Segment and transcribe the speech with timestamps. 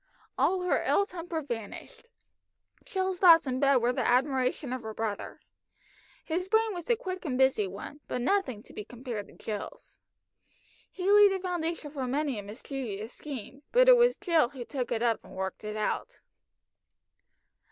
[0.35, 2.09] All her ill temper vanished.
[2.85, 5.39] Jill's thoughts in bed were the admiration of her brother.
[6.25, 9.99] His brain was a quick and busy one, but nothing to be compared to Jill's.
[10.89, 14.91] He laid the foundation for many a mischievous scheme, but it was Jill who took
[14.91, 16.21] it up and worked it out.